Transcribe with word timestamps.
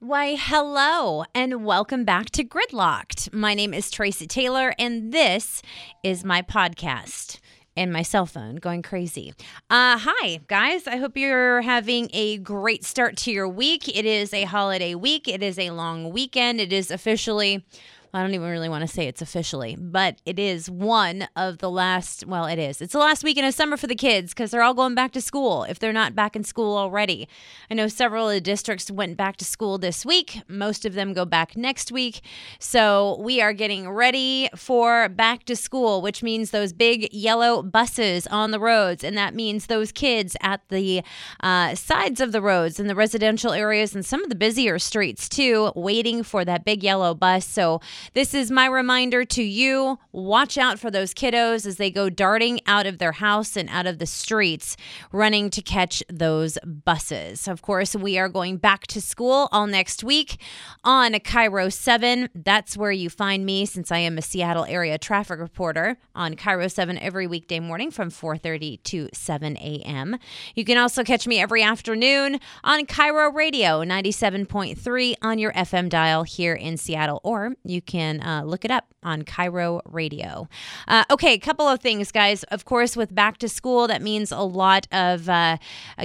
Why, 0.00 0.36
hello, 0.38 1.24
and 1.34 1.64
welcome 1.64 2.04
back 2.04 2.30
to 2.30 2.44
Gridlocked. 2.44 3.32
My 3.32 3.54
name 3.54 3.74
is 3.74 3.90
Tracy 3.90 4.28
Taylor, 4.28 4.72
and 4.78 5.12
this 5.12 5.60
is 6.04 6.22
my 6.22 6.40
podcast 6.40 7.40
and 7.76 7.92
my 7.92 8.02
cell 8.02 8.24
phone 8.24 8.56
going 8.56 8.82
crazy. 8.82 9.34
Uh, 9.68 9.98
hi, 9.98 10.38
guys. 10.46 10.86
I 10.86 10.98
hope 10.98 11.16
you're 11.16 11.62
having 11.62 12.10
a 12.12 12.38
great 12.38 12.84
start 12.84 13.16
to 13.18 13.32
your 13.32 13.48
week. 13.48 13.88
It 13.88 14.06
is 14.06 14.32
a 14.32 14.44
holiday 14.44 14.94
week, 14.94 15.26
it 15.26 15.42
is 15.42 15.58
a 15.58 15.70
long 15.70 16.12
weekend. 16.12 16.60
It 16.60 16.72
is 16.72 16.92
officially 16.92 17.66
I 18.14 18.22
don't 18.22 18.32
even 18.32 18.48
really 18.48 18.68
want 18.70 18.88
to 18.88 18.92
say 18.92 19.06
it's 19.06 19.20
officially, 19.20 19.76
but 19.78 20.16
it 20.24 20.38
is 20.38 20.70
one 20.70 21.28
of 21.36 21.58
the 21.58 21.70
last, 21.70 22.26
well, 22.26 22.46
it 22.46 22.58
is. 22.58 22.80
It's 22.80 22.94
the 22.94 22.98
last 22.98 23.22
weekend 23.22 23.46
of 23.46 23.54
summer 23.54 23.76
for 23.76 23.86
the 23.86 23.94
kids 23.94 24.32
because 24.32 24.50
they're 24.50 24.62
all 24.62 24.74
going 24.74 24.94
back 24.94 25.12
to 25.12 25.20
school 25.20 25.64
if 25.64 25.78
they're 25.78 25.92
not 25.92 26.14
back 26.14 26.34
in 26.34 26.42
school 26.42 26.76
already. 26.76 27.28
I 27.70 27.74
know 27.74 27.86
several 27.88 28.28
of 28.28 28.34
the 28.34 28.40
districts 28.40 28.90
went 28.90 29.18
back 29.18 29.36
to 29.38 29.44
school 29.44 29.76
this 29.76 30.06
week. 30.06 30.40
Most 30.48 30.86
of 30.86 30.94
them 30.94 31.12
go 31.12 31.26
back 31.26 31.56
next 31.56 31.92
week. 31.92 32.22
So 32.58 33.20
we 33.20 33.42
are 33.42 33.52
getting 33.52 33.90
ready 33.90 34.48
for 34.56 35.10
back 35.10 35.44
to 35.44 35.56
school, 35.56 36.00
which 36.00 36.22
means 36.22 36.50
those 36.50 36.72
big 36.72 37.12
yellow 37.12 37.62
buses 37.62 38.26
on 38.28 38.52
the 38.52 38.60
roads. 38.60 39.04
And 39.04 39.18
that 39.18 39.34
means 39.34 39.66
those 39.66 39.92
kids 39.92 40.34
at 40.40 40.62
the 40.70 41.02
uh, 41.40 41.74
sides 41.74 42.20
of 42.20 42.32
the 42.32 42.40
roads 42.40 42.80
in 42.80 42.86
the 42.86 42.94
residential 42.94 43.52
areas 43.52 43.94
and 43.94 44.04
some 44.04 44.22
of 44.22 44.30
the 44.30 44.34
busier 44.34 44.78
streets 44.78 45.28
too, 45.28 45.72
waiting 45.74 46.22
for 46.22 46.44
that 46.44 46.64
big 46.64 46.82
yellow 46.82 47.14
bus. 47.14 47.44
So 47.44 47.80
this 48.14 48.34
is 48.34 48.50
my 48.50 48.66
reminder 48.66 49.24
to 49.24 49.42
you 49.42 49.98
watch 50.12 50.58
out 50.58 50.78
for 50.78 50.90
those 50.90 51.14
kiddos 51.14 51.66
as 51.66 51.76
they 51.76 51.90
go 51.90 52.10
darting 52.10 52.60
out 52.66 52.86
of 52.86 52.98
their 52.98 53.12
house 53.12 53.56
and 53.56 53.68
out 53.68 53.86
of 53.86 53.98
the 53.98 54.06
streets, 54.06 54.76
running 55.12 55.50
to 55.50 55.62
catch 55.62 56.02
those 56.08 56.58
buses. 56.64 57.46
Of 57.48 57.62
course, 57.62 57.94
we 57.94 58.18
are 58.18 58.28
going 58.28 58.56
back 58.56 58.86
to 58.88 59.00
school 59.00 59.48
all 59.52 59.66
next 59.66 60.02
week 60.02 60.40
on 60.84 61.12
KIRO 61.12 61.72
7. 61.72 62.28
That's 62.34 62.76
where 62.76 62.92
you 62.92 63.10
find 63.10 63.44
me 63.44 63.66
since 63.66 63.92
I 63.92 63.98
am 63.98 64.18
a 64.18 64.22
Seattle 64.22 64.64
area 64.64 64.98
traffic 64.98 65.38
reporter 65.38 65.98
on 66.14 66.34
KIRO 66.34 66.70
7 66.70 66.98
every 66.98 67.26
weekday 67.26 67.60
morning 67.60 67.90
from 67.90 68.10
4:30 68.10 68.82
to 68.84 69.08
7 69.12 69.56
a.m. 69.56 70.18
You 70.54 70.64
can 70.64 70.78
also 70.78 71.04
catch 71.04 71.26
me 71.26 71.40
every 71.40 71.62
afternoon 71.62 72.40
on 72.64 72.86
KIRO 72.86 73.34
Radio 73.34 73.82
97.3 73.84 75.14
on 75.22 75.38
your 75.38 75.52
FM 75.52 75.88
dial 75.88 76.22
here 76.24 76.54
in 76.54 76.76
Seattle 76.76 77.20
or 77.22 77.54
you 77.64 77.80
can 77.88 78.22
uh, 78.22 78.42
look 78.44 78.64
it 78.64 78.70
up 78.70 78.94
on 79.02 79.22
KIRO 79.22 79.80
Radio. 79.86 80.48
Uh, 80.86 81.02
okay, 81.10 81.32
a 81.32 81.38
couple 81.38 81.66
of 81.66 81.80
things, 81.80 82.12
guys. 82.12 82.44
Of 82.44 82.64
course, 82.64 82.96
with 82.96 83.12
back 83.12 83.38
to 83.38 83.48
school, 83.48 83.88
that 83.88 84.02
means 84.02 84.30
a 84.30 84.42
lot 84.42 84.86
of 84.92 85.28
uh, 85.28 85.56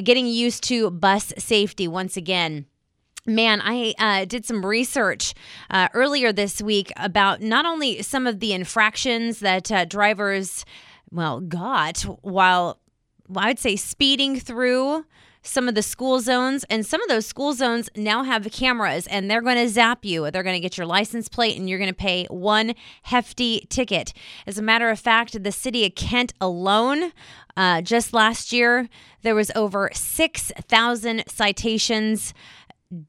getting 0.03 0.25
used 0.25 0.63
to 0.63 0.89
bus 0.89 1.31
safety 1.37 1.87
once 1.87 2.17
again. 2.17 2.65
Man, 3.25 3.61
I 3.63 3.93
uh, 3.99 4.25
did 4.25 4.45
some 4.45 4.65
research 4.65 5.33
uh, 5.69 5.87
earlier 5.93 6.33
this 6.33 6.61
week 6.61 6.91
about 6.97 7.41
not 7.41 7.65
only 7.65 8.01
some 8.01 8.27
of 8.27 8.39
the 8.39 8.51
infractions 8.51 9.39
that 9.39 9.71
uh, 9.71 9.85
drivers, 9.85 10.65
well, 11.11 11.39
got 11.39 12.01
while 12.21 12.79
I'd 13.33 13.59
say 13.59 13.75
speeding 13.75 14.39
through 14.39 15.05
some 15.43 15.67
of 15.67 15.75
the 15.75 15.83
school 15.83 16.19
zones, 16.19 16.63
and 16.69 16.85
some 16.85 17.01
of 17.01 17.09
those 17.09 17.25
school 17.25 17.53
zones 17.53 17.89
now 17.95 18.23
have 18.23 18.49
cameras 18.51 19.05
and 19.07 19.29
they're 19.29 19.41
going 19.41 19.57
to 19.57 19.69
zap 19.69 20.03
you. 20.05 20.31
They're 20.31 20.43
going 20.43 20.55
to 20.55 20.59
get 20.59 20.77
your 20.77 20.87
license 20.87 21.27
plate 21.27 21.57
and 21.57 21.69
you're 21.69 21.77
going 21.77 21.91
to 21.91 21.95
pay 21.95 22.25
one 22.29 22.73
hefty 23.03 23.67
ticket. 23.69 24.13
As 24.47 24.57
a 24.57 24.61
matter 24.61 24.89
of 24.89 24.99
fact, 24.99 25.43
the 25.43 25.51
city 25.51 25.85
of 25.85 25.95
Kent 25.95 26.33
alone, 26.39 27.11
uh, 27.55 27.81
just 27.81 28.13
last 28.13 28.51
year, 28.51 28.89
there 29.21 29.35
was 29.35 29.51
over 29.55 29.89
6,000 29.93 31.23
citations 31.27 32.33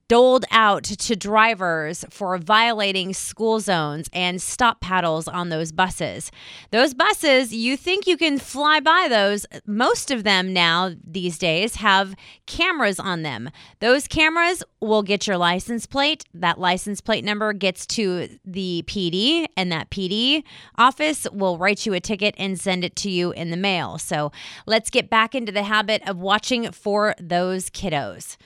doled 0.08 0.44
out 0.50 0.84
to 0.84 1.16
drivers 1.16 2.04
for 2.10 2.38
violating 2.38 3.12
school 3.12 3.60
zones 3.60 4.08
and 4.12 4.40
stop 4.40 4.80
paddles 4.80 5.28
on 5.28 5.48
those 5.48 5.72
buses. 5.72 6.30
Those 6.70 6.94
buses, 6.94 7.54
you 7.54 7.76
think 7.76 8.06
you 8.06 8.16
can 8.16 8.38
fly 8.38 8.80
by 8.80 9.06
those. 9.08 9.46
Most 9.66 10.10
of 10.10 10.24
them 10.24 10.52
now 10.52 10.92
these 11.04 11.38
days 11.38 11.76
have 11.76 12.14
cameras 12.46 12.98
on 12.98 13.22
them. 13.22 13.50
Those 13.80 14.08
cameras 14.08 14.62
will 14.80 15.02
get 15.02 15.26
your 15.26 15.36
license 15.36 15.86
plate. 15.86 16.24
That 16.34 16.58
license 16.58 17.00
plate 17.00 17.24
number 17.24 17.52
gets 17.52 17.86
to 17.86 18.28
the 18.44 18.84
PD, 18.86 19.46
and 19.56 19.70
that 19.72 19.90
PD 19.90 20.44
office 20.76 21.26
will 21.32 21.58
write 21.58 21.86
you 21.86 21.94
a 21.94 22.00
ticket 22.00 22.34
and 22.38 22.60
send 22.60 22.84
it 22.84 22.96
to 22.96 23.10
you 23.10 23.32
in 23.32 23.50
the 23.50 23.56
mail. 23.56 23.98
So 23.98 24.32
let's 24.66 24.90
get 24.90 25.10
back 25.10 25.34
into 25.34 25.52
the 25.52 25.64
habit 25.64 26.06
of 26.08 26.18
watching 26.18 26.70
for 26.72 27.14
those 27.18 27.70
kiddos. 27.70 28.36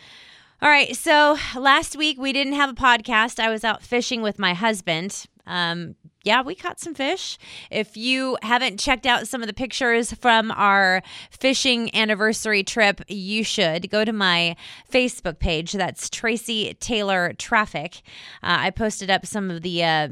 All 0.61 0.69
right. 0.69 0.97
So 0.97 1.37
last 1.57 1.97
week 1.97 2.19
we 2.19 2.33
didn't 2.33 2.55
have 2.55 2.71
a 2.71 2.75
podcast. 2.75 3.39
I 3.39 3.49
was 3.49 3.63
out 3.63 3.81
fishing 3.81 4.23
with 4.23 4.41
my 4.41 4.55
husband. 4.55 5.27
Um, 5.47 5.95
yeah, 6.25 6.43
we 6.43 6.57
caught 6.57 6.81
some 6.81 6.95
fish. 6.95 7.39
If 7.71 7.97
you 7.97 8.37
haven't 8.43 8.81
checked 8.81 9.07
out 9.07 9.29
some 9.29 9.41
of 9.41 9.47
the 9.47 9.55
pictures 9.55 10.13
from 10.13 10.51
our 10.51 11.03
fishing 11.31 11.95
anniversary 11.95 12.65
trip, 12.65 13.01
you 13.07 13.45
should 13.45 13.89
go 13.89 14.05
to 14.05 14.13
my 14.13 14.57
Facebook 14.93 15.39
page. 15.39 15.73
That's 15.73 16.11
Tracy 16.11 16.75
Taylor 16.81 17.33
Traffic. 17.35 18.03
Uh, 18.43 18.59
I 18.59 18.71
posted 18.71 19.11
up 19.11 19.27
some 19.27 19.51
of 19.51 19.63
the. 19.63 19.85
Uh, 19.85 20.09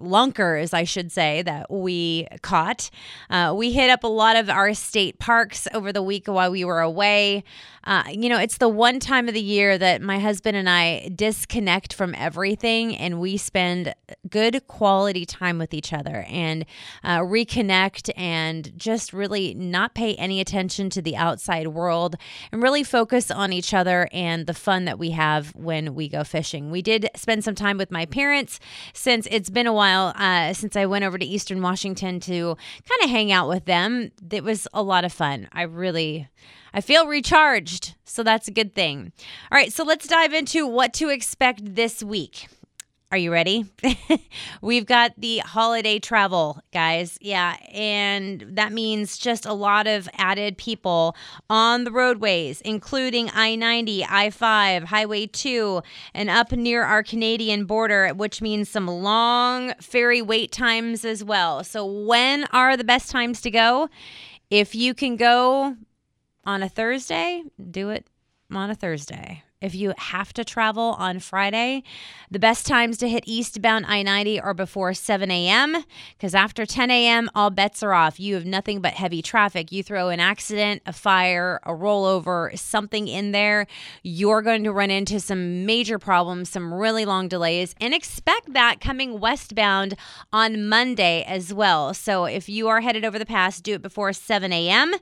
lunkers, 0.00 0.72
I 0.74 0.84
should 0.84 1.12
say, 1.12 1.42
that 1.42 1.70
we 1.70 2.26
caught. 2.42 2.90
Uh, 3.28 3.54
we 3.56 3.72
hit 3.72 3.90
up 3.90 4.04
a 4.04 4.08
lot 4.08 4.36
of 4.36 4.50
our 4.50 4.74
state 4.74 5.18
parks 5.18 5.68
over 5.74 5.92
the 5.92 6.02
week 6.02 6.26
while 6.26 6.50
we 6.50 6.64
were 6.64 6.80
away. 6.80 7.44
Uh, 7.84 8.04
you 8.10 8.28
know, 8.28 8.38
it's 8.38 8.58
the 8.58 8.68
one 8.68 9.00
time 9.00 9.26
of 9.26 9.34
the 9.34 9.40
year 9.40 9.78
that 9.78 10.02
my 10.02 10.18
husband 10.18 10.56
and 10.56 10.68
I 10.68 11.10
disconnect 11.14 11.94
from 11.94 12.14
everything 12.14 12.94
and 12.94 13.20
we 13.20 13.38
spend 13.38 13.94
good 14.28 14.66
quality 14.66 15.24
time 15.24 15.58
with 15.58 15.72
each 15.72 15.92
other 15.92 16.26
and 16.28 16.66
uh, 17.02 17.20
reconnect 17.20 18.10
and 18.16 18.76
just 18.76 19.14
really 19.14 19.54
not 19.54 19.94
pay 19.94 20.14
any 20.16 20.40
attention 20.40 20.90
to 20.90 21.00
the 21.00 21.16
outside 21.16 21.68
world 21.68 22.16
and 22.52 22.62
really 22.62 22.84
focus 22.84 23.30
on 23.30 23.52
each 23.52 23.72
other 23.72 24.08
and 24.12 24.46
the 24.46 24.54
fun 24.54 24.84
that 24.84 24.98
we 24.98 25.12
have 25.12 25.54
when 25.54 25.94
we 25.94 26.06
go 26.06 26.22
fishing. 26.22 26.70
We 26.70 26.82
did 26.82 27.08
spend 27.16 27.44
some 27.44 27.54
time 27.54 27.78
with 27.78 27.90
my 27.90 28.04
parents 28.04 28.60
since 28.92 29.26
it's 29.30 29.48
been 29.48 29.66
a 29.66 29.72
while 29.72 29.89
uh, 29.98 30.52
since 30.52 30.76
I 30.76 30.86
went 30.86 31.04
over 31.04 31.18
to 31.18 31.24
Eastern 31.24 31.62
Washington 31.62 32.20
to 32.20 32.56
kind 32.88 33.04
of 33.04 33.10
hang 33.10 33.32
out 33.32 33.48
with 33.48 33.64
them. 33.64 34.12
It 34.30 34.44
was 34.44 34.66
a 34.72 34.82
lot 34.82 35.04
of 35.04 35.12
fun. 35.12 35.48
I 35.52 35.62
really. 35.62 36.28
I 36.72 36.80
feel 36.80 37.08
recharged, 37.08 37.96
so 38.04 38.22
that's 38.22 38.46
a 38.46 38.52
good 38.52 38.76
thing. 38.76 39.12
All 39.50 39.58
right, 39.58 39.72
so 39.72 39.82
let's 39.82 40.06
dive 40.06 40.32
into 40.32 40.68
what 40.68 40.92
to 40.94 41.08
expect 41.08 41.74
this 41.74 42.00
week. 42.00 42.46
Are 43.12 43.18
you 43.18 43.32
ready? 43.32 43.64
We've 44.62 44.86
got 44.86 45.14
the 45.18 45.38
holiday 45.38 45.98
travel, 45.98 46.60
guys. 46.72 47.18
Yeah, 47.20 47.56
and 47.72 48.40
that 48.52 48.72
means 48.72 49.18
just 49.18 49.46
a 49.46 49.52
lot 49.52 49.88
of 49.88 50.08
added 50.14 50.56
people 50.56 51.16
on 51.48 51.82
the 51.82 51.90
roadways, 51.90 52.60
including 52.60 53.28
I 53.34 53.56
90, 53.56 54.04
I 54.04 54.30
5, 54.30 54.84
Highway 54.84 55.26
2, 55.26 55.82
and 56.14 56.30
up 56.30 56.52
near 56.52 56.84
our 56.84 57.02
Canadian 57.02 57.64
border, 57.64 58.10
which 58.14 58.40
means 58.40 58.68
some 58.68 58.86
long 58.86 59.74
ferry 59.80 60.22
wait 60.22 60.52
times 60.52 61.04
as 61.04 61.24
well. 61.24 61.64
So, 61.64 61.84
when 61.84 62.44
are 62.52 62.76
the 62.76 62.84
best 62.84 63.10
times 63.10 63.40
to 63.40 63.50
go? 63.50 63.88
If 64.50 64.76
you 64.76 64.94
can 64.94 65.16
go 65.16 65.76
on 66.44 66.62
a 66.62 66.68
Thursday, 66.68 67.42
do 67.72 67.90
it 67.90 68.06
on 68.52 68.70
a 68.70 68.76
Thursday. 68.76 69.42
If 69.60 69.74
you 69.74 69.92
have 69.98 70.32
to 70.32 70.44
travel 70.44 70.96
on 70.98 71.18
Friday, 71.18 71.82
the 72.30 72.38
best 72.38 72.66
times 72.66 72.96
to 72.96 73.08
hit 73.10 73.24
eastbound 73.26 73.84
I 73.84 74.02
90 74.02 74.40
are 74.40 74.54
before 74.54 74.94
7 74.94 75.30
a.m. 75.30 75.84
because 76.16 76.34
after 76.34 76.64
10 76.64 76.90
a.m., 76.90 77.28
all 77.34 77.50
bets 77.50 77.82
are 77.82 77.92
off. 77.92 78.18
You 78.18 78.36
have 78.36 78.46
nothing 78.46 78.80
but 78.80 78.94
heavy 78.94 79.20
traffic. 79.20 79.70
You 79.70 79.82
throw 79.82 80.08
an 80.08 80.18
accident, 80.18 80.80
a 80.86 80.94
fire, 80.94 81.60
a 81.64 81.72
rollover, 81.72 82.58
something 82.58 83.06
in 83.06 83.32
there, 83.32 83.66
you're 84.02 84.40
going 84.40 84.64
to 84.64 84.72
run 84.72 84.90
into 84.90 85.20
some 85.20 85.66
major 85.66 85.98
problems, 85.98 86.48
some 86.48 86.72
really 86.72 87.04
long 87.04 87.28
delays, 87.28 87.74
and 87.82 87.92
expect 87.92 88.54
that 88.54 88.80
coming 88.80 89.20
westbound 89.20 89.94
on 90.32 90.70
Monday 90.70 91.22
as 91.24 91.52
well. 91.52 91.92
So 91.92 92.24
if 92.24 92.48
you 92.48 92.68
are 92.68 92.80
headed 92.80 93.04
over 93.04 93.18
the 93.18 93.26
pass, 93.26 93.60
do 93.60 93.74
it 93.74 93.82
before 93.82 94.14
7 94.14 94.54
a.m. 94.54 94.94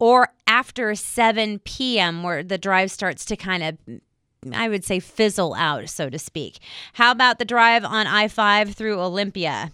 or 0.00 0.30
after 0.48 0.96
7 0.96 1.60
p.m., 1.60 2.24
where 2.24 2.42
the 2.42 2.58
drive 2.58 2.90
starts 2.90 3.24
to 3.26 3.36
kind 3.36 3.62
of 3.62 3.99
I 4.54 4.68
would 4.68 4.84
say 4.84 5.00
fizzle 5.00 5.54
out, 5.54 5.88
so 5.90 6.08
to 6.08 6.18
speak. 6.18 6.60
How 6.94 7.10
about 7.10 7.38
the 7.38 7.44
drive 7.44 7.84
on 7.84 8.06
I 8.06 8.26
5 8.28 8.74
through 8.74 8.98
Olympia? 9.00 9.70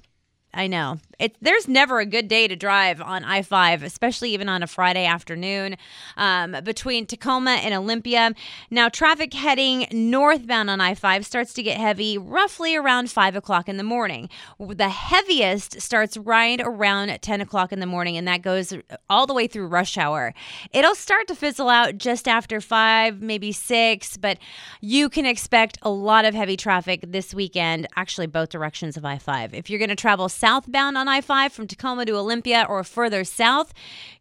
I 0.52 0.66
know. 0.66 0.98
There's 1.40 1.66
never 1.66 1.98
a 1.98 2.04
good 2.04 2.28
day 2.28 2.46
to 2.46 2.56
drive 2.56 3.00
on 3.00 3.24
I 3.24 3.40
5, 3.40 3.82
especially 3.82 4.34
even 4.34 4.50
on 4.50 4.62
a 4.62 4.66
Friday 4.66 5.06
afternoon 5.06 5.76
um, 6.18 6.56
between 6.62 7.06
Tacoma 7.06 7.52
and 7.52 7.72
Olympia. 7.72 8.34
Now, 8.70 8.90
traffic 8.90 9.32
heading 9.32 9.86
northbound 9.90 10.68
on 10.68 10.82
I 10.82 10.94
5 10.94 11.24
starts 11.24 11.54
to 11.54 11.62
get 11.62 11.78
heavy 11.78 12.18
roughly 12.18 12.76
around 12.76 13.10
5 13.10 13.34
o'clock 13.34 13.66
in 13.66 13.78
the 13.78 13.82
morning. 13.82 14.28
The 14.58 14.90
heaviest 14.90 15.80
starts 15.80 16.18
right 16.18 16.60
around 16.62 17.18
10 17.22 17.40
o'clock 17.40 17.72
in 17.72 17.80
the 17.80 17.86
morning, 17.86 18.18
and 18.18 18.28
that 18.28 18.42
goes 18.42 18.74
all 19.08 19.26
the 19.26 19.32
way 19.32 19.46
through 19.46 19.68
rush 19.68 19.96
hour. 19.96 20.34
It'll 20.72 20.94
start 20.94 21.28
to 21.28 21.34
fizzle 21.34 21.70
out 21.70 21.96
just 21.96 22.28
after 22.28 22.60
5, 22.60 23.22
maybe 23.22 23.52
6, 23.52 24.18
but 24.18 24.36
you 24.82 25.08
can 25.08 25.24
expect 25.24 25.78
a 25.80 25.88
lot 25.88 26.26
of 26.26 26.34
heavy 26.34 26.58
traffic 26.58 27.00
this 27.08 27.32
weekend, 27.32 27.86
actually, 27.96 28.26
both 28.26 28.50
directions 28.50 28.98
of 28.98 29.06
I 29.06 29.16
5. 29.16 29.54
If 29.54 29.70
you're 29.70 29.78
going 29.78 29.88
to 29.88 29.96
travel 29.96 30.28
southbound 30.28 30.98
on 30.98 31.05
I 31.08 31.20
5 31.20 31.52
from 31.52 31.66
Tacoma 31.66 32.04
to 32.06 32.16
Olympia 32.16 32.66
or 32.68 32.82
further 32.84 33.24
south, 33.24 33.72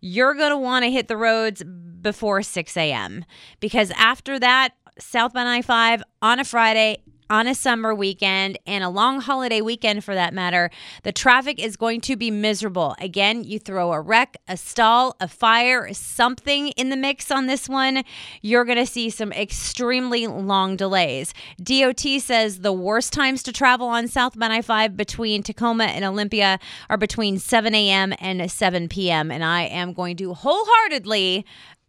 you're 0.01 0.33
going 0.33 0.51
to 0.51 0.57
want 0.57 0.83
to 0.83 0.91
hit 0.91 1.07
the 1.07 1.17
roads 1.17 1.63
before 1.63 2.41
6 2.41 2.77
a.m. 2.77 3.25
because 3.59 3.91
after 3.91 4.39
that, 4.39 4.73
southbound 4.99 5.49
I 5.49 5.61
5 5.61 6.03
on 6.21 6.39
a 6.39 6.43
Friday, 6.43 6.97
on 7.29 7.47
a 7.47 7.55
summer 7.55 7.93
weekend 7.93 8.57
and 8.65 8.83
a 8.83 8.89
long 8.89 9.21
holiday 9.21 9.61
weekend 9.61 10.03
for 10.03 10.13
that 10.15 10.33
matter, 10.33 10.69
the 11.03 11.11
traffic 11.11 11.59
is 11.59 11.75
going 11.75 12.01
to 12.01 12.15
be 12.15 12.31
miserable. 12.31 12.95
Again, 12.99 13.43
you 13.43 13.59
throw 13.59 13.93
a 13.93 14.01
wreck, 14.01 14.37
a 14.47 14.57
stall, 14.57 15.15
a 15.19 15.27
fire, 15.27 15.93
something 15.93 16.69
in 16.69 16.89
the 16.89 16.97
mix 16.97 17.31
on 17.31 17.47
this 17.47 17.67
one, 17.67 18.03
you're 18.41 18.65
going 18.65 18.77
to 18.77 18.85
see 18.85 19.09
some 19.09 19.31
extremely 19.31 20.27
long 20.27 20.75
delays. 20.75 21.33
DOT 21.61 22.01
says 22.19 22.59
the 22.59 22.73
worst 22.73 23.13
times 23.13 23.43
to 23.43 23.51
travel 23.51 23.87
on 23.87 24.07
southbound 24.07 24.53
I 24.53 24.61
5 24.61 24.95
between 24.97 25.43
Tacoma 25.43 25.85
and 25.85 26.05
Olympia 26.05 26.59
are 26.89 26.97
between 26.97 27.39
7 27.39 27.73
a.m. 27.73 28.13
and 28.19 28.49
7 28.49 28.89
p.m. 28.89 29.31
And 29.31 29.43
I 29.43 29.63
am 29.63 29.93
going 29.93 30.17
to 30.17 30.33
wholeheartedly 30.33 31.45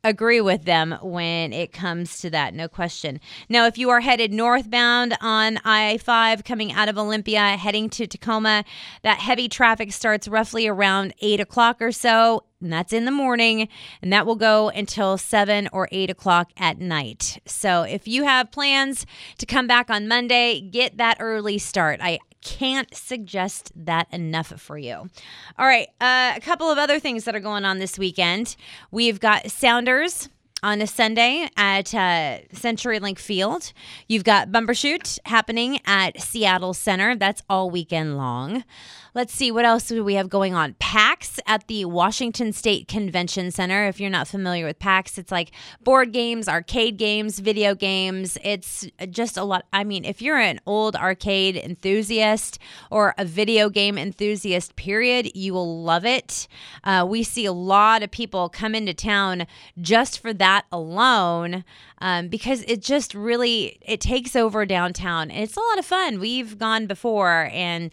agree 0.09 0.41
with 0.41 0.65
them 0.65 0.97
when 1.03 1.53
it 1.53 1.73
comes 1.73 2.19
to 2.21 2.31
that, 2.31 2.55
no 2.55 2.69
question. 2.69 3.21
Now, 3.49 3.67
if 3.67 3.79
you 3.79 3.91
are 3.91 4.01
headed 4.01 4.33
northbound 4.33 5.17
on 5.21 5.59
I 5.65 5.99
5 5.99 6.45
coming 6.45 6.73
out 6.73 6.89
of 6.89 6.99
Olympia, 6.99 7.57
heading 7.57 7.91
to 7.91 8.07
Tacoma, 8.07 8.65
that 9.03 9.19
heavy 9.19 9.49
traffic 9.49 9.93
starts 9.93 10.29
roughly 10.29 10.67
around 10.67 11.15
8 11.21 11.41
o'clock 11.41 11.81
or 11.81 11.93
so. 11.93 12.45
And 12.61 12.73
that's 12.73 12.95
in 12.95 13.05
the 13.05 13.11
morning, 13.11 13.69
and 14.01 14.11
that 14.15 14.25
will 14.25 14.37
go 14.37 14.71
until 14.71 15.19
7 15.19 15.69
or 15.73 15.89
8 15.93 16.09
o'clock 16.09 16.53
at 16.57 16.81
night. 16.81 17.39
So, 17.45 17.83
if 17.83 18.09
you 18.09 18.25
have 18.25 18.51
plans 18.51 19.05
to 19.39 19.45
come 19.45 19.67
back 19.67 19.91
on 19.91 20.09
Monday, 20.09 20.63
get 20.63 20.97
that 20.97 21.19
early 21.21 21.59
start. 21.59 22.01
I 22.03 22.19
can't 22.47 22.95
suggest 22.95 23.73
that 23.75 24.07
enough 24.13 24.53
for 24.61 24.79
you. 24.79 25.09
All 25.59 25.67
right, 25.67 25.89
uh, 26.01 26.33
a 26.37 26.41
couple 26.41 26.71
of 26.71 26.79
other 26.79 27.01
things 27.01 27.25
that 27.25 27.35
are 27.35 27.41
going 27.41 27.65
on 27.65 27.81
this 27.81 27.99
weekend. 27.99 28.55
We've 28.93 29.19
got 29.19 29.51
Sounders 29.51 30.29
on 30.67 30.83
a 30.83 30.87
Sunday 30.87 31.49
at 31.57 31.95
uh, 31.95 32.41
CenturyLink 32.53 33.21
Field. 33.21 33.73
You've 34.09 34.25
got 34.25 34.51
Bumbershoot 34.51 35.21
happening 35.25 35.79
at 35.87 36.21
Seattle 36.21 36.75
Center. 36.75 37.15
That's 37.15 37.41
all 37.49 37.71
weekend 37.71 38.17
long. 38.17 38.65
Let's 39.15 39.33
see, 39.33 39.51
what 39.51 39.65
else 39.65 39.89
do 39.89 40.05
we 40.05 40.13
have 40.17 40.29
going 40.29 40.53
on? 40.53 40.75
PAX 40.79 41.41
at 41.47 41.69
the 41.69 41.87
Washington 41.87 42.53
State 42.53 42.87
Convention 42.87 43.51
Center. 43.51 43.87
If 43.87 43.99
you're 43.99 44.11
not 44.11 44.29
familiar 44.29 44.67
with 44.67 44.79
PAX, 44.79 45.17
it's 45.17 45.33
like 45.33 45.53
board 45.83 46.13
games, 46.13 46.49
arcade 46.49 46.99
games, 46.99 47.39
video 47.39 47.75
games. 47.75 48.37
It's 48.45 48.87
just 49.09 49.39
a 49.39 49.45
lot. 49.45 49.65
I 49.73 49.85
mean, 49.85 50.05
if 50.05 50.21
you're 50.21 50.37
an 50.37 50.61
old 50.67 50.97
arcade 50.97 51.57
enthusiast 51.57 52.59
or 52.91 53.15
a 53.17 53.25
video 53.25 53.71
game 53.71 53.97
enthusiast, 53.97 54.77
period, 54.77 55.31
you 55.35 55.55
will 55.55 55.83
love 55.83 56.05
it. 56.05 56.47
Uh, 56.85 57.07
we 57.09 57.23
see 57.23 57.47
a 57.47 57.53
lot 57.53 58.03
of 58.03 58.11
people 58.11 58.51
come 58.51 58.75
into 58.75 58.93
town 58.93 59.47
just 59.81 60.19
for 60.21 60.35
that 60.35 60.56
alone 60.73 61.65
um, 61.99 62.29
because 62.29 62.63
it 62.63 62.81
just 62.81 63.15
really 63.15 63.79
it 63.83 64.01
takes 64.01 64.35
over 64.35 64.65
downtown 64.65 65.31
and 65.31 65.43
it's 65.43 65.57
a 65.57 65.61
lot 65.61 65.79
of 65.79 65.85
fun. 65.85 66.19
We've 66.19 66.59
gone 66.59 66.87
before 66.87 67.51
and 67.53 67.91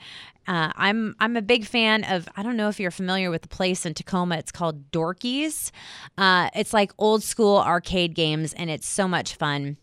uh, 0.48 0.72
I'm 0.76 1.16
I'm 1.20 1.38
a 1.38 1.42
big 1.42 1.66
fan 1.66 2.04
of. 2.04 2.28
I 2.36 2.44
don't 2.44 2.58
know 2.58 2.68
if 2.68 2.80
you're 2.80 2.92
familiar 2.92 3.30
with 3.32 3.44
the 3.44 3.48
place 3.48 3.86
in 3.86 3.94
Tacoma. 3.94 4.38
It's 4.38 4.52
called 4.52 4.92
Dorky's. 4.92 5.72
Uh, 6.18 6.50
it's 6.54 6.74
like 6.74 6.92
old 6.98 7.24
school 7.24 7.60
arcade 7.60 8.14
games, 8.14 8.52
and 8.54 8.70
it's 8.70 8.88
so 8.88 9.08
much 9.08 9.36
fun 9.36 9.78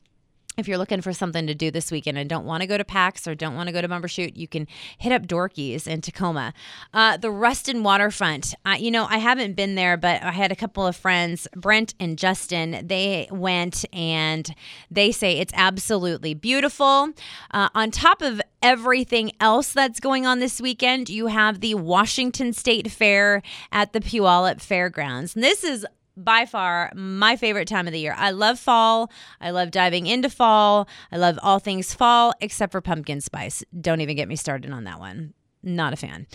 if 0.60 0.68
you're 0.68 0.78
looking 0.78 1.00
for 1.00 1.12
something 1.12 1.46
to 1.46 1.54
do 1.54 1.70
this 1.70 1.90
weekend 1.90 2.18
and 2.18 2.30
don't 2.30 2.44
want 2.44 2.60
to 2.60 2.66
go 2.66 2.78
to 2.78 2.84
PAX 2.84 3.26
or 3.26 3.34
don't 3.34 3.56
want 3.56 3.66
to 3.66 3.72
go 3.72 3.80
to 3.80 3.88
Bumbershoot, 3.88 4.36
you 4.36 4.46
can 4.46 4.68
hit 4.98 5.12
up 5.12 5.26
Dorky's 5.26 5.86
in 5.86 6.00
Tacoma. 6.00 6.52
Uh, 6.94 7.16
the 7.16 7.30
Ruston 7.30 7.82
Waterfront, 7.82 8.54
you 8.78 8.90
know, 8.90 9.06
I 9.10 9.18
haven't 9.18 9.54
been 9.54 9.74
there, 9.74 9.96
but 9.96 10.22
I 10.22 10.30
had 10.30 10.52
a 10.52 10.56
couple 10.56 10.86
of 10.86 10.94
friends, 10.94 11.48
Brent 11.56 11.94
and 11.98 12.16
Justin. 12.16 12.86
They 12.86 13.28
went 13.30 13.84
and 13.92 14.54
they 14.90 15.10
say 15.10 15.38
it's 15.38 15.52
absolutely 15.56 16.34
beautiful. 16.34 17.10
Uh, 17.50 17.68
on 17.74 17.90
top 17.90 18.22
of 18.22 18.40
everything 18.62 19.32
else 19.40 19.72
that's 19.72 20.00
going 20.00 20.26
on 20.26 20.38
this 20.38 20.60
weekend, 20.60 21.08
you 21.08 21.28
have 21.28 21.60
the 21.60 21.74
Washington 21.74 22.52
State 22.52 22.90
Fair 22.90 23.42
at 23.72 23.92
the 23.92 24.00
Puyallup 24.00 24.60
Fairgrounds. 24.60 25.34
And 25.34 25.42
this 25.42 25.64
is 25.64 25.86
by 26.24 26.46
far 26.46 26.92
my 26.94 27.36
favorite 27.36 27.68
time 27.68 27.86
of 27.86 27.92
the 27.92 28.00
year. 28.00 28.14
I 28.16 28.30
love 28.30 28.58
fall. 28.58 29.10
I 29.40 29.50
love 29.50 29.70
diving 29.70 30.06
into 30.06 30.30
fall. 30.30 30.88
I 31.10 31.16
love 31.16 31.38
all 31.42 31.58
things 31.58 31.94
fall 31.94 32.32
except 32.40 32.72
for 32.72 32.80
pumpkin 32.80 33.20
spice. 33.20 33.64
Don't 33.78 34.00
even 34.00 34.16
get 34.16 34.28
me 34.28 34.36
started 34.36 34.70
on 34.72 34.84
that 34.84 35.00
one 35.00 35.34
not 35.62 35.92
a 35.92 35.96
fan. 35.96 36.26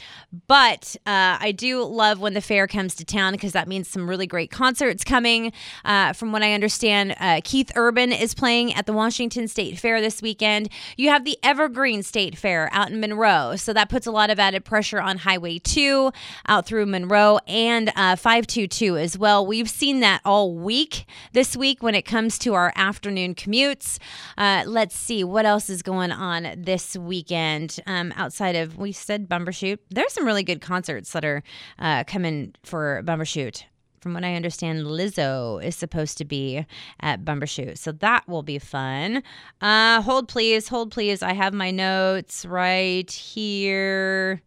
But 0.48 0.96
uh, 1.06 1.38
I 1.40 1.52
do 1.52 1.84
love 1.84 2.20
when 2.20 2.34
the 2.34 2.42
fair 2.42 2.68
comes 2.68 2.96
to 2.96 3.06
town 3.06 3.34
because 3.34 3.54
that 3.54 3.68
means 3.68 3.88
some 3.88 4.10
really 4.10 4.28
great 4.28 4.52
concerts 4.52 5.04
coming. 5.04 5.52
Uh, 5.84 6.14
from 6.14 6.32
what 6.32 6.44
I 6.44 6.54
understand, 6.54 7.16
uh, 7.20 7.42
Keith 7.44 7.72
Urban 7.76 8.12
is 8.12 8.36
playing 8.36 8.74
at 8.74 8.86
the 8.86 8.94
Washington 8.94 9.48
State 9.48 9.80
Fair 9.80 10.02
this 10.02 10.22
weekend. 10.22 10.70
You 10.98 11.10
have 11.10 11.26
the 11.26 11.38
Evergreen 11.44 12.04
State 12.04 12.38
Fair 12.38 12.70
out 12.72 12.92
in 12.92 13.00
Monroe. 13.00 13.56
So 13.56 13.74
that 13.74 13.90
puts 13.90 14.06
a 14.06 14.12
lot 14.12 14.30
of 14.30 14.40
added 14.40 14.64
pressure 14.66 15.02
on 15.02 15.18
Highway 15.20 15.60
2 15.60 16.12
out 16.48 16.66
through 16.66 16.86
Monroe 16.86 17.40
and 17.48 17.90
uh, 17.96 18.16
522 18.16 18.98
as 18.98 19.18
well. 19.18 19.46
We've 19.46 19.70
seen 19.70 20.02
that 20.02 20.22
all 20.24 20.54
week 20.54 21.06
this 21.34 21.56
week 21.56 21.82
when 21.82 21.96
it 21.96 22.04
comes 22.04 22.38
to 22.40 22.54
our 22.54 22.72
afternoon 22.76 23.36
commutes. 23.36 23.98
Uh, 24.38 24.64
let's 24.68 24.96
see 24.96 25.24
what 25.24 25.46
else 25.46 25.70
is 25.70 25.82
going 25.82 26.12
on 26.12 26.54
this 26.58 26.96
weekend 26.96 27.80
um, 27.88 28.14
outside 28.16 28.56
of, 28.56 28.78
we 28.78 28.92
said, 28.92 29.15
said 29.16 29.30
Bumbershoot. 29.30 29.80
There's 29.90 30.12
some 30.12 30.26
really 30.26 30.44
good 30.44 30.60
concerts 30.60 31.14
that 31.14 31.24
are 31.24 31.42
uh, 31.80 32.04
coming 32.04 32.54
for 32.64 33.02
Bumbershoot. 33.06 33.64
From 34.02 34.14
what 34.14 34.26
I 34.26 34.36
understand, 34.36 34.86
Lizzo 34.86 35.64
is 35.64 35.76
supposed 35.76 36.18
to 36.18 36.26
be 36.26 36.66
at 37.00 37.24
Bumbershoot. 37.24 37.78
So 37.78 37.94
that 37.94 38.28
will 38.28 38.44
be 38.44 38.60
fun. 38.60 39.24
Uh, 39.62 40.02
hold, 40.02 40.28
please. 40.28 40.68
Hold, 40.68 40.92
please. 40.92 41.24
I 41.24 41.34
have 41.34 41.54
my 41.54 41.72
notes 41.72 42.46
right 42.46 43.10
here. 43.10 44.42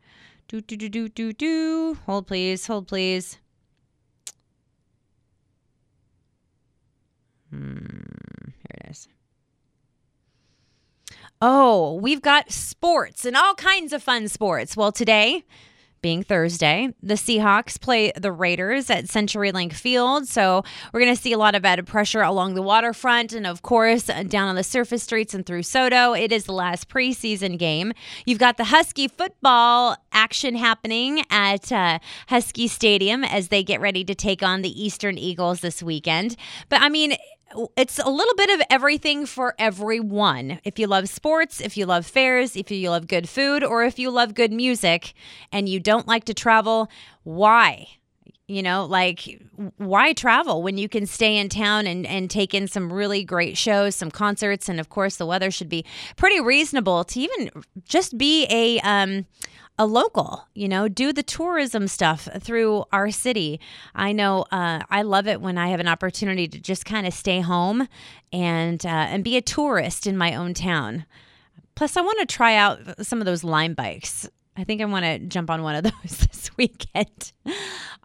Do, 0.48 0.60
do, 0.60 0.76
do, 0.76 0.88
do, 0.88 1.08
do, 1.08 1.32
do. 1.32 1.98
Hold, 2.04 2.26
please. 2.26 2.66
Hold, 2.66 2.86
please. 2.86 3.38
Hmm. 7.50 7.88
Here 8.44 8.76
it 8.84 8.90
is. 8.90 9.08
Oh, 11.40 11.94
we've 11.94 12.22
got 12.22 12.50
sports 12.50 13.24
and 13.24 13.36
all 13.36 13.54
kinds 13.54 13.92
of 13.92 14.02
fun 14.02 14.26
sports. 14.26 14.76
Well, 14.76 14.90
today, 14.90 15.44
being 16.00 16.24
Thursday, 16.24 16.92
the 17.00 17.14
Seahawks 17.14 17.80
play 17.80 18.12
the 18.16 18.32
Raiders 18.32 18.90
at 18.90 19.04
CenturyLink 19.04 19.72
Field. 19.72 20.26
So 20.26 20.64
we're 20.92 21.00
going 21.00 21.14
to 21.14 21.20
see 21.20 21.32
a 21.32 21.38
lot 21.38 21.54
of 21.54 21.64
added 21.64 21.86
pressure 21.86 22.22
along 22.22 22.54
the 22.54 22.62
waterfront 22.62 23.32
and, 23.32 23.46
of 23.46 23.62
course, 23.62 24.04
down 24.04 24.48
on 24.48 24.56
the 24.56 24.64
surface 24.64 25.02
streets 25.04 25.32
and 25.32 25.46
through 25.46 25.62
SoDo. 25.62 26.18
It 26.18 26.32
is 26.32 26.44
the 26.44 26.52
last 26.52 26.88
preseason 26.88 27.56
game. 27.56 27.92
You've 28.26 28.38
got 28.38 28.56
the 28.56 28.64
Husky 28.64 29.06
football 29.08 29.96
action 30.12 30.56
happening 30.56 31.22
at 31.30 31.70
uh, 31.70 31.98
Husky 32.28 32.66
Stadium 32.68 33.22
as 33.22 33.48
they 33.48 33.62
get 33.62 33.80
ready 33.80 34.04
to 34.04 34.14
take 34.14 34.42
on 34.42 34.62
the 34.62 34.82
Eastern 34.82 35.18
Eagles 35.18 35.60
this 35.60 35.82
weekend. 35.82 36.36
But 36.68 36.80
I 36.82 36.88
mean, 36.88 37.16
it's 37.76 37.98
a 37.98 38.10
little 38.10 38.34
bit 38.34 38.50
of 38.50 38.66
everything 38.70 39.26
for 39.26 39.54
everyone. 39.58 40.60
If 40.64 40.78
you 40.78 40.86
love 40.86 41.08
sports, 41.08 41.60
if 41.60 41.76
you 41.76 41.86
love 41.86 42.06
fairs, 42.06 42.56
if 42.56 42.70
you 42.70 42.90
love 42.90 43.06
good 43.06 43.28
food, 43.28 43.64
or 43.64 43.84
if 43.84 43.98
you 43.98 44.10
love 44.10 44.34
good 44.34 44.52
music 44.52 45.14
and 45.52 45.68
you 45.68 45.80
don't 45.80 46.06
like 46.06 46.24
to 46.24 46.34
travel, 46.34 46.90
why? 47.24 47.88
You 48.46 48.62
know, 48.62 48.86
like 48.86 49.42
why 49.76 50.14
travel 50.14 50.62
when 50.62 50.78
you 50.78 50.88
can 50.88 51.06
stay 51.06 51.36
in 51.36 51.48
town 51.48 51.86
and, 51.86 52.06
and 52.06 52.30
take 52.30 52.54
in 52.54 52.66
some 52.66 52.92
really 52.92 53.22
great 53.22 53.58
shows, 53.58 53.94
some 53.94 54.10
concerts, 54.10 54.68
and 54.68 54.80
of 54.80 54.88
course 54.88 55.16
the 55.16 55.26
weather 55.26 55.50
should 55.50 55.68
be 55.68 55.84
pretty 56.16 56.40
reasonable 56.40 57.04
to 57.04 57.20
even 57.20 57.50
just 57.84 58.16
be 58.16 58.46
a 58.48 58.80
um, 58.80 59.26
a 59.78 59.86
local, 59.86 60.46
you 60.54 60.68
know, 60.68 60.88
do 60.88 61.12
the 61.12 61.22
tourism 61.22 61.86
stuff 61.86 62.28
through 62.40 62.84
our 62.92 63.10
city. 63.10 63.60
I 63.94 64.12
know 64.12 64.44
uh, 64.50 64.80
I 64.90 65.02
love 65.02 65.28
it 65.28 65.40
when 65.40 65.56
I 65.56 65.68
have 65.68 65.80
an 65.80 65.88
opportunity 65.88 66.48
to 66.48 66.60
just 66.60 66.84
kind 66.84 67.06
of 67.06 67.14
stay 67.14 67.40
home 67.40 67.88
and 68.32 68.84
uh, 68.84 68.88
and 68.88 69.22
be 69.22 69.36
a 69.36 69.42
tourist 69.42 70.06
in 70.06 70.16
my 70.16 70.34
own 70.34 70.54
town. 70.54 71.06
Plus, 71.76 71.96
I 71.96 72.00
want 72.00 72.18
to 72.18 72.26
try 72.26 72.56
out 72.56 73.06
some 73.06 73.20
of 73.20 73.24
those 73.24 73.44
Lime 73.44 73.74
bikes. 73.74 74.28
I 74.56 74.64
think 74.64 74.82
I 74.82 74.86
want 74.86 75.04
to 75.04 75.20
jump 75.20 75.48
on 75.48 75.62
one 75.62 75.76
of 75.76 75.84
those 76.02 76.18
this 76.18 76.50
weekend. 76.56 77.32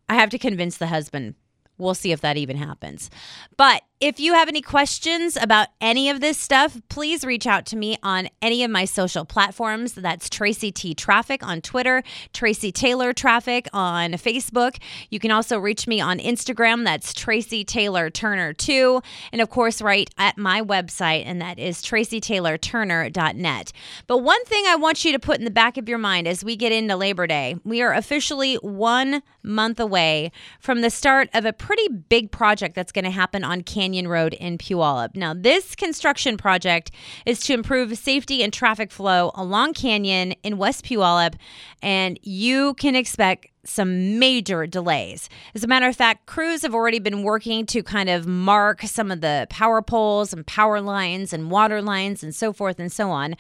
I 0.08 0.14
have 0.14 0.30
to 0.30 0.38
convince 0.38 0.78
the 0.78 0.88
husband. 0.88 1.34
We'll 1.80 1.96
see 1.96 2.12
if 2.12 2.22
that 2.22 2.38
even 2.38 2.56
happens. 2.56 3.10
But 3.58 3.82
if 4.04 4.20
you 4.20 4.34
have 4.34 4.50
any 4.50 4.62
questions 4.62 5.38
about 5.38 5.70
any 5.80 6.10
of 6.10 6.20
this 6.20 6.38
stuff, 6.38 6.82
please 6.90 7.24
reach 7.24 7.48
out 7.48 7.66
to 7.68 7.78
me 7.78 7.96
on 8.04 8.28
any 8.42 8.62
of 8.66 8.70
my 8.70 8.84
social 8.84 9.24
platforms. 9.24 9.94
That's 9.94 10.30
Tracy 10.30 10.74
T 10.74 10.94
Traffic 10.94 11.42
on 11.42 11.62
Twitter, 11.62 12.04
Tracy 12.34 12.70
Taylor 12.70 13.14
Traffic 13.14 13.70
on 13.72 14.12
Facebook. 14.12 14.76
You 15.10 15.20
can 15.22 15.32
also 15.32 15.58
reach 15.58 15.88
me 15.88 16.02
on 16.02 16.20
Instagram. 16.20 16.84
That's 16.84 17.14
Tracy 17.14 17.64
Taylor 17.64 18.10
Turner 18.10 18.52
2. 18.52 19.02
And 19.32 19.42
of 19.42 19.50
course, 19.50 19.82
right 19.82 20.10
at 20.18 20.38
my 20.38 20.62
website, 20.62 21.24
and 21.26 21.42
that 21.42 21.58
is 21.58 21.82
tracytaylorturner.net. 21.82 23.72
But 24.08 24.18
one 24.18 24.44
thing 24.44 24.66
I 24.68 24.76
want 24.76 25.06
you 25.06 25.14
to 25.14 25.20
put 25.20 25.38
in 25.38 25.46
the 25.46 25.50
back 25.50 25.78
of 25.78 25.88
your 25.88 25.98
mind 25.98 26.28
as 26.28 26.44
we 26.44 26.58
get 26.58 26.74
into 26.74 26.98
Labor 26.98 27.26
Day, 27.26 27.56
we 27.64 27.82
are 27.82 27.94
officially 27.94 28.56
one 28.56 29.24
month 29.44 29.80
away 29.80 30.34
from 30.60 30.82
the 30.82 30.90
start 30.90 31.30
of 31.34 31.46
a 31.46 31.54
pretty 31.54 31.88
big 31.88 32.32
project 32.32 32.76
that's 32.76 32.92
going 32.92 33.06
to 33.06 33.12
happen 33.12 33.46
on 33.46 33.62
Canyon. 33.62 33.93
Canyon 33.94 34.08
Road 34.08 34.34
in 34.34 34.58
Puyallup. 34.58 35.16
Now, 35.16 35.36
this 35.36 35.76
construction 35.76 36.36
project 36.36 36.90
is 37.28 37.42
to 37.42 37.54
improve 37.54 37.96
safety 37.96 38.42
and 38.42 38.52
traffic 38.52 38.92
flow 38.92 39.32
along 39.36 39.76
Canyon 39.76 40.32
in 40.42 40.58
West 40.58 40.84
Puyallup, 40.84 41.36
and 41.84 42.20
you 42.24 42.74
can 42.74 42.96
expect 42.96 43.53
some 43.66 44.20
major 44.20 44.68
delays. 44.68 45.30
As 45.56 45.64
a 45.64 45.68
matter 45.68 45.88
of 45.88 45.96
fact, 45.96 46.26
crews 46.26 46.64
have 46.64 46.76
already 46.76 47.00
been 47.00 47.24
working 47.24 47.66
to 47.68 47.82
kind 47.82 48.10
of 48.10 48.28
mark 48.28 48.82
some 48.82 49.10
of 49.10 49.22
the 49.22 49.48
power 49.50 49.82
poles 49.82 50.34
and 50.34 50.46
power 50.46 50.82
lines 50.82 51.32
and 51.32 51.50
water 51.50 51.82
lines 51.82 52.24
and 52.24 52.36
so 52.36 52.52
forth 52.52 52.80
and 52.80 52.92
so 52.92 53.10
on. 53.10 53.36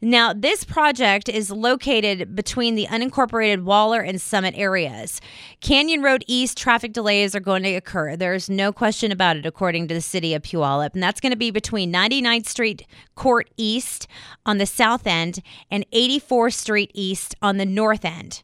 Now, 0.00 0.32
this 0.32 0.64
project 0.64 1.28
is 1.28 1.50
located 1.50 2.34
between 2.34 2.74
the 2.74 2.86
unincorporated 2.86 3.62
Waller 3.62 4.00
and 4.00 4.20
Summit 4.20 4.54
areas. 4.56 5.20
Canyon 5.60 6.02
Road 6.02 6.24
East 6.26 6.58
traffic 6.58 6.92
delays 6.92 7.36
are 7.36 7.40
going 7.40 7.62
to 7.62 7.74
occur. 7.74 8.16
There's 8.16 8.50
no 8.50 8.72
question 8.72 9.12
about 9.12 9.36
it, 9.36 9.46
according 9.46 9.88
to 9.88 9.94
the 9.94 10.00
city 10.00 10.34
of 10.34 10.42
Puyallup. 10.42 10.94
And 10.94 11.02
that's 11.02 11.20
going 11.20 11.32
to 11.32 11.36
be 11.36 11.50
between 11.50 11.92
99th 11.92 12.46
Street 12.46 12.86
Court 13.14 13.48
East 13.56 14.08
on 14.44 14.58
the 14.58 14.66
south 14.66 15.06
end 15.06 15.40
and 15.70 15.88
84th 15.92 16.54
Street 16.54 16.90
East 16.94 17.36
on 17.40 17.58
the 17.58 17.66
north 17.66 18.04
end 18.04 18.42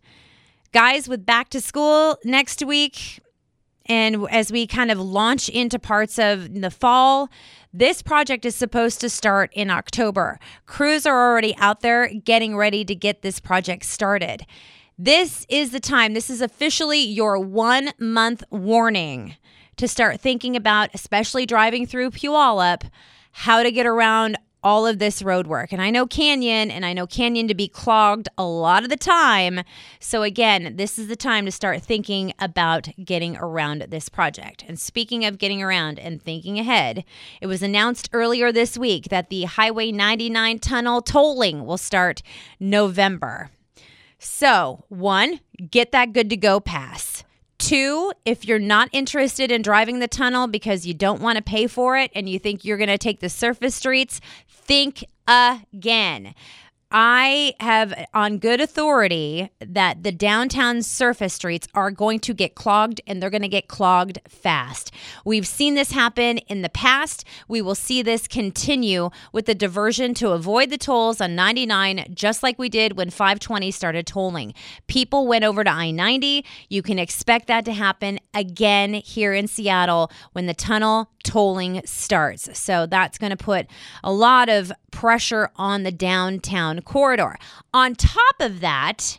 guys, 0.75 1.09
with 1.09 1.25
back 1.25 1.51
to 1.51 1.61
school 1.61 2.19
next 2.25 2.65
week, 2.65 3.21
and 3.87 4.27
as 4.29 4.51
we 4.51 4.67
kind 4.67 4.91
of 4.91 4.99
launch 4.99 5.49
into 5.49 5.79
parts 5.79 6.19
of 6.19 6.53
the 6.61 6.71
fall, 6.71 7.31
this 7.73 8.03
project 8.03 8.45
is 8.45 8.57
supposed 8.57 9.01
to 9.01 9.09
start 9.09 9.53
in 9.53 9.71
October. 9.71 10.41
Crews 10.67 11.07
are 11.07 11.31
already 11.31 11.55
out 11.59 11.81
there 11.81 12.09
getting 12.09 12.57
ready 12.57 12.85
to 12.87 12.95
get 12.95 13.23
this 13.23 13.39
project 13.39 13.85
started. 13.85 14.45
This 14.99 15.47
is 15.49 15.71
the 15.71 15.79
time, 15.79 16.13
this 16.13 16.29
is 16.29 16.41
officially 16.41 17.01
your 17.01 17.39
one 17.39 17.93
month 18.01 18.43
warning 18.51 19.37
to 19.77 19.87
start 19.87 20.21
thinking 20.21 20.57
about, 20.57 20.91
especially 20.93 21.47
driving 21.47 21.87
through 21.87 22.11
Puyallup, 22.11 22.91
how 23.31 23.63
to 23.63 23.71
get 23.71 23.87
around 23.87 24.39
all 24.65 24.87
of 24.87 24.99
this 24.99 25.23
road 25.23 25.47
work. 25.47 25.73
And 25.73 25.81
I 25.81 25.91
know 25.91 26.07
Canyon, 26.07 26.71
and 26.71 26.85
I 26.85 26.95
know 26.95 27.07
Canyon 27.07 27.47
to 27.49 27.55
be 27.55 27.69
clogged 27.69 28.29
a 28.37 28.45
lot 28.45 28.83
of 28.83 28.89
the 28.89 28.97
time. 28.97 29.61
So, 30.01 30.23
again, 30.23 30.77
this 30.77 30.99
is 30.99 31.07
the 31.07 31.17
time 31.17 31.45
to 31.45 31.53
start 31.53 31.83
thinking 31.83 32.33
about 32.39 32.89
getting 33.05 33.37
around 33.37 33.87
this 33.91 34.09
project. 34.09 34.65
And 34.67 34.81
speaking 34.81 35.25
of 35.25 35.39
getting 35.39 35.63
around 35.63 35.99
and 35.99 36.21
thinking 36.21 36.59
ahead, 36.59 37.05
it 37.41 37.47
was 37.47 37.63
announced 37.63 38.09
earlier 38.13 38.51
this 38.51 38.79
week 38.79 39.11
that 39.11 39.29
the 39.29 39.45
Highway 39.45 39.93
99 39.93 40.59
tunnel 40.59 41.03
tolling 41.03 41.67
will 41.67 41.79
start 41.79 42.23
November. 42.59 43.51
So, 44.19 44.85
one, 44.89 45.41
get 45.71 45.93
that 45.93 46.15
good 46.15 46.31
to 46.31 46.37
go 46.37 46.59
pass. 46.59 47.25
Two, 47.65 48.13
if 48.27 48.45
you're 48.45 48.59
not 48.59 48.91
interested 48.93 49.51
in 49.51 49.63
driving 49.63 49.99
the 49.99 50.07
tunnel 50.07 50.47
because 50.47 50.85
you 50.85 50.93
don't 50.93 51.23
want 51.23 51.37
to 51.37 51.43
pay 51.43 51.67
for 51.67 51.97
it 51.97 52.11
and 52.15 52.29
you 52.29 52.39
think 52.39 52.63
you're 52.63 52.77
going 52.77 52.91
to 52.91 52.99
take 52.99 53.21
the 53.21 53.31
surface 53.31 53.75
streets, 53.75 54.21
think 54.47 55.03
again. 55.27 56.35
I 56.91 57.55
have 57.61 58.07
on 58.15 58.39
good 58.39 58.61
authority 58.61 59.51
that 59.61 60.03
the 60.03 60.13
downtown 60.13 60.83
surface 60.83 61.35
streets 61.35 61.67
are 61.75 61.91
going 61.91 62.21
to 62.21 62.35
get 62.35 62.55
clogged 62.55 63.01
and 63.07 63.21
they're 63.21 63.31
going 63.31 63.43
to 63.43 63.49
get 63.49 63.69
clogged 63.69 64.21
fast. 64.29 64.93
We've 65.25 65.47
seen 65.47 65.75
this 65.75 65.93
happen 65.93 66.39
in 66.39 66.63
the 66.63 66.69
past. 66.69 67.25
We 67.49 67.61
will 67.63 67.75
see 67.75 68.03
this 68.03 68.29
continue 68.29 69.11
with 69.33 69.47
the 69.47 69.55
diversion 69.55 70.15
to 70.15 70.31
avoid 70.31 70.71
the 70.71 70.79
tolls 70.79 71.21
on 71.21 71.35
99, 71.35 72.13
just 72.15 72.43
like 72.43 72.59
we 72.59 72.69
did 72.69 72.97
when 72.97 73.11
520 73.11 73.71
started 73.71 74.07
tolling. 74.07 74.55
People 74.87 75.27
went 75.27 75.45
over 75.45 75.65
to 75.65 75.71
I 75.71 75.91
90. 75.91 76.45
You 76.69 76.83
can 76.83 76.99
expect 76.99 77.49
that 77.49 77.65
to 77.65 77.73
happen 77.73 78.21
again 78.33 78.95
here 78.95 79.33
in 79.33 79.49
Seattle 79.49 80.11
when 80.33 80.47
the 80.47 80.55
tunnel 80.55 81.11
tolling 81.25 81.81
starts. 81.85 82.57
So 82.57 82.87
that's 82.87 83.19
going 83.19 83.31
to 83.31 83.37
put 83.37 83.67
a 84.05 84.13
lot 84.13 84.49
of 84.49 84.73
pressure 84.93 85.51
on 85.57 85.83
the 85.83 85.91
downtown 85.91 86.81
corridor. 86.85 87.37
On 87.73 87.95
top 87.95 88.37
of 88.41 88.61
that, 88.61 89.19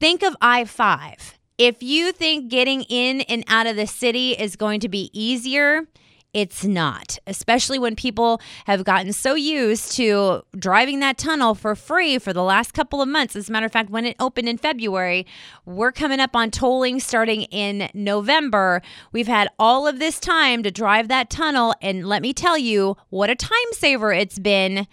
think 0.00 0.22
of 0.22 0.36
I 0.40 0.64
5. 0.64 1.38
If 1.58 1.82
you 1.82 2.12
think 2.12 2.50
getting 2.50 2.82
in 2.82 3.22
and 3.22 3.44
out 3.48 3.66
of 3.66 3.76
the 3.76 3.86
city 3.86 4.32
is 4.32 4.54
going 4.54 4.80
to 4.80 4.88
be 4.88 5.10
easier, 5.12 5.88
it's 6.34 6.62
not, 6.62 7.18
especially 7.26 7.78
when 7.78 7.96
people 7.96 8.40
have 8.66 8.84
gotten 8.84 9.12
so 9.12 9.34
used 9.34 9.92
to 9.92 10.42
driving 10.56 11.00
that 11.00 11.16
tunnel 11.16 11.54
for 11.54 11.74
free 11.74 12.18
for 12.18 12.34
the 12.34 12.42
last 12.42 12.74
couple 12.74 13.00
of 13.00 13.08
months. 13.08 13.34
As 13.34 13.48
a 13.48 13.52
matter 13.52 13.64
of 13.64 13.72
fact, 13.72 13.88
when 13.90 14.04
it 14.04 14.14
opened 14.20 14.48
in 14.48 14.58
February, 14.58 15.26
we're 15.64 15.90
coming 15.90 16.20
up 16.20 16.36
on 16.36 16.50
tolling 16.50 17.00
starting 17.00 17.42
in 17.44 17.88
November. 17.94 18.82
We've 19.10 19.26
had 19.26 19.48
all 19.58 19.86
of 19.86 19.98
this 19.98 20.20
time 20.20 20.62
to 20.64 20.70
drive 20.70 21.08
that 21.08 21.30
tunnel. 21.30 21.74
And 21.80 22.06
let 22.06 22.20
me 22.20 22.34
tell 22.34 22.58
you 22.58 22.96
what 23.08 23.30
a 23.30 23.34
time 23.34 23.72
saver 23.72 24.12
it's 24.12 24.38
been 24.38 24.86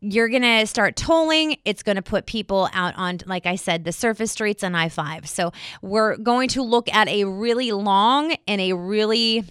you're 0.00 0.28
going 0.28 0.42
to 0.42 0.66
start 0.66 0.96
tolling. 0.96 1.56
It's 1.64 1.82
going 1.82 1.96
to 1.96 2.02
put 2.02 2.26
people 2.26 2.68
out 2.72 2.94
on, 2.96 3.18
like 3.26 3.46
I 3.46 3.56
said, 3.56 3.84
the 3.84 3.92
surface 3.92 4.32
streets 4.32 4.64
on 4.64 4.74
I 4.74 4.88
5. 4.88 5.28
So 5.28 5.52
we're 5.82 6.16
going 6.16 6.48
to 6.50 6.62
look 6.62 6.92
at 6.92 7.08
a 7.08 7.24
really 7.24 7.72
long 7.72 8.34
and 8.46 8.60
a 8.60 8.72
really 8.72 9.44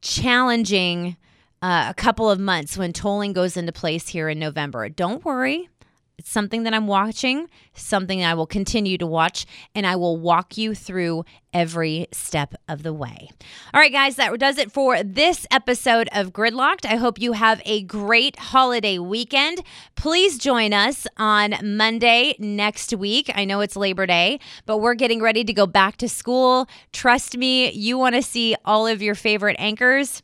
challenging 0.00 1.16
uh, 1.60 1.86
a 1.88 1.94
couple 1.94 2.30
of 2.30 2.38
months 2.38 2.78
when 2.78 2.92
tolling 2.92 3.32
goes 3.32 3.56
into 3.56 3.72
place 3.72 4.08
here 4.08 4.28
in 4.28 4.38
November. 4.38 4.88
Don't 4.88 5.24
worry. 5.24 5.68
It's 6.18 6.30
something 6.30 6.64
that 6.64 6.74
I'm 6.74 6.88
watching, 6.88 7.48
something 7.74 8.24
I 8.24 8.34
will 8.34 8.46
continue 8.46 8.98
to 8.98 9.06
watch, 9.06 9.46
and 9.72 9.86
I 9.86 9.94
will 9.94 10.18
walk 10.18 10.58
you 10.58 10.74
through 10.74 11.24
every 11.52 12.08
step 12.10 12.54
of 12.68 12.82
the 12.82 12.92
way. 12.92 13.30
All 13.72 13.80
right, 13.80 13.92
guys, 13.92 14.16
that 14.16 14.36
does 14.38 14.58
it 14.58 14.72
for 14.72 15.00
this 15.04 15.46
episode 15.52 16.08
of 16.12 16.32
Gridlocked. 16.32 16.84
I 16.84 16.96
hope 16.96 17.20
you 17.20 17.34
have 17.34 17.62
a 17.64 17.84
great 17.84 18.36
holiday 18.36 18.98
weekend. 18.98 19.62
Please 19.94 20.38
join 20.38 20.72
us 20.72 21.06
on 21.18 21.54
Monday 21.62 22.34
next 22.40 22.94
week. 22.96 23.30
I 23.34 23.44
know 23.44 23.60
it's 23.60 23.76
Labor 23.76 24.06
Day, 24.06 24.40
but 24.66 24.78
we're 24.78 24.94
getting 24.94 25.22
ready 25.22 25.44
to 25.44 25.52
go 25.52 25.66
back 25.66 25.98
to 25.98 26.08
school. 26.08 26.66
Trust 26.92 27.36
me, 27.36 27.70
you 27.70 27.96
want 27.96 28.16
to 28.16 28.22
see 28.22 28.56
all 28.64 28.88
of 28.88 29.00
your 29.00 29.14
favorite 29.14 29.56
anchors 29.60 30.22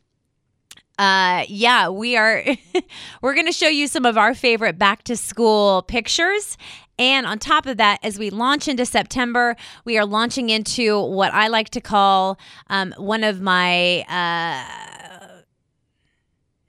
uh 0.97 1.43
yeah 1.47 1.89
we 1.89 2.15
are 2.15 2.43
we're 3.21 3.33
going 3.33 3.45
to 3.45 3.51
show 3.51 3.67
you 3.67 3.87
some 3.87 4.05
of 4.05 4.17
our 4.17 4.33
favorite 4.33 4.77
back 4.77 5.03
to 5.03 5.15
school 5.15 5.81
pictures. 5.83 6.57
And 6.97 7.25
on 7.25 7.39
top 7.39 7.65
of 7.65 7.75
that 7.77 7.99
as 8.03 8.17
we 8.17 8.29
launch 8.29 8.69
into 8.69 8.85
september 8.85 9.57
we 9.83 9.97
are 9.97 10.05
launching 10.05 10.49
into 10.49 10.97
what 11.01 11.33
i 11.33 11.47
like 11.49 11.69
to 11.71 11.81
call 11.81 12.39
um, 12.69 12.93
one 12.97 13.25
of 13.25 13.41
my 13.41 14.05
uh 14.07 15.14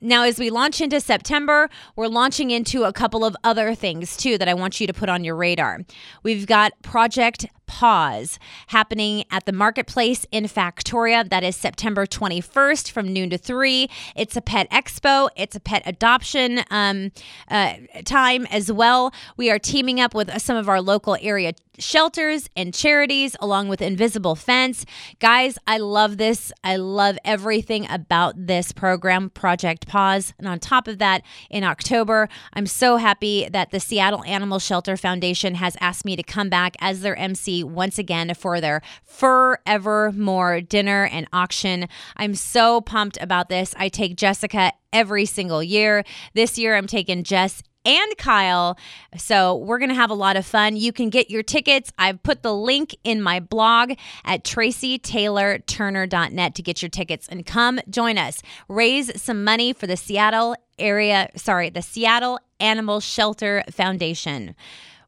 now, 0.06 0.22
as 0.22 0.38
we 0.38 0.50
launch 0.50 0.80
into 0.80 1.00
September, 1.00 1.68
we're 1.96 2.06
launching 2.06 2.52
into 2.52 2.84
a 2.84 2.92
couple 2.92 3.24
of 3.24 3.36
other 3.42 3.74
things 3.74 4.16
too 4.16 4.38
that 4.38 4.48
I 4.48 4.54
want 4.54 4.80
you 4.80 4.86
to 4.86 4.92
put 4.92 5.08
on 5.08 5.24
your 5.24 5.34
radar. 5.34 5.80
We've 6.22 6.46
got 6.46 6.80
Project 6.80 7.46
Paws 7.66 8.38
happening 8.68 9.24
at 9.30 9.44
the 9.44 9.52
marketplace 9.52 10.24
in 10.30 10.44
Factoria. 10.44 11.28
That 11.28 11.42
is 11.42 11.56
September 11.56 12.06
21st 12.06 12.90
from 12.90 13.12
noon 13.12 13.30
to 13.30 13.38
3. 13.38 13.90
It's 14.14 14.36
a 14.36 14.40
pet 14.40 14.70
expo, 14.70 15.28
it's 15.36 15.56
a 15.56 15.60
pet 15.60 15.82
adoption 15.84 16.60
um, 16.70 17.10
uh, 17.50 17.74
time 18.04 18.46
as 18.46 18.70
well. 18.70 19.12
We 19.36 19.50
are 19.50 19.58
teaming 19.58 20.00
up 20.00 20.14
with 20.14 20.40
some 20.40 20.56
of 20.56 20.68
our 20.68 20.80
local 20.80 21.16
area 21.20 21.52
shelters 21.78 22.48
and 22.56 22.72
charities 22.72 23.36
along 23.40 23.68
with 23.68 23.82
Invisible 23.82 24.34
Fence. 24.34 24.84
Guys, 25.18 25.58
I 25.66 25.78
love 25.78 26.18
this. 26.18 26.52
I 26.64 26.76
love 26.76 27.18
everything 27.24 27.86
about 27.90 28.46
this 28.46 28.72
program, 28.72 29.30
Project 29.30 29.86
Paws. 29.86 30.34
And 30.38 30.48
on 30.48 30.58
top 30.58 30.88
of 30.88 30.98
that, 30.98 31.22
in 31.50 31.64
October, 31.64 32.28
I'm 32.52 32.66
so 32.66 32.96
happy 32.96 33.48
that 33.50 33.70
the 33.70 33.80
Seattle 33.80 34.24
Animal 34.24 34.58
Shelter 34.58 34.96
Foundation 34.96 35.54
has 35.56 35.76
asked 35.80 36.04
me 36.04 36.16
to 36.16 36.22
come 36.22 36.48
back 36.48 36.76
as 36.80 37.00
their 37.00 37.16
MC 37.16 37.64
once 37.64 37.98
again 37.98 38.34
for 38.34 38.60
their 38.60 38.82
Forevermore 39.04 40.60
dinner 40.60 41.06
and 41.06 41.26
auction. 41.32 41.88
I'm 42.16 42.34
so 42.34 42.80
pumped 42.80 43.18
about 43.20 43.48
this. 43.48 43.74
I 43.78 43.88
take 43.88 44.16
Jessica 44.16 44.72
every 44.92 45.26
single 45.26 45.62
year. 45.62 46.04
This 46.34 46.58
year, 46.58 46.76
I'm 46.76 46.86
taking 46.86 47.22
Jess 47.22 47.62
and 47.86 48.18
Kyle. 48.18 48.76
So 49.16 49.56
we're 49.56 49.78
going 49.78 49.88
to 49.88 49.94
have 49.94 50.10
a 50.10 50.14
lot 50.14 50.36
of 50.36 50.44
fun. 50.44 50.76
You 50.76 50.92
can 50.92 51.08
get 51.08 51.30
your 51.30 51.42
tickets. 51.42 51.90
I've 51.98 52.22
put 52.22 52.42
the 52.42 52.54
link 52.54 52.94
in 53.04 53.22
my 53.22 53.40
blog 53.40 53.94
at 54.24 54.44
tracytaylorturner.net 54.44 56.54
to 56.54 56.62
get 56.62 56.82
your 56.82 56.90
tickets 56.90 57.26
and 57.28 57.46
come 57.46 57.80
join 57.88 58.18
us. 58.18 58.42
Raise 58.68 59.18
some 59.20 59.44
money 59.44 59.72
for 59.72 59.86
the 59.86 59.96
Seattle 59.96 60.56
area, 60.78 61.30
sorry, 61.36 61.70
the 61.70 61.80
Seattle 61.80 62.38
Animal 62.60 63.00
Shelter 63.00 63.64
Foundation. 63.70 64.54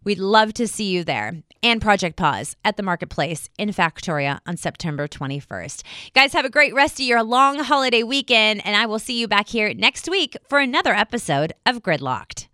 We'd 0.05 0.19
love 0.19 0.55
to 0.55 0.67
see 0.67 0.91
you 0.91 1.05
there. 1.05 1.43
And 1.63 1.83
Project 1.83 2.17
Paws 2.17 2.57
at 2.65 2.77
the 2.77 2.83
Marketplace 2.83 3.51
in 3.59 3.71
Factoria 3.71 4.39
on 4.47 4.57
September 4.57 5.09
21st. 5.09 5.83
Guys, 6.15 6.33
have 6.33 6.45
a 6.45 6.51
great 6.51 6.73
rest 6.73 7.01
of 7.01 7.07
your 7.07 7.23
long 7.23 7.59
holiday 7.59 8.05
weekend, 8.05 8.65
and 8.65 8.77
I 8.77 8.87
will 8.87 9.01
see 9.01 9.19
you 9.19 9.27
back 9.27 9.49
here 9.49 9.75
next 9.75 10.09
week 10.09 10.37
for 10.49 10.61
another 10.61 10.95
episode 10.95 11.53
of 11.67 11.83
Gridlocked. 11.83 12.49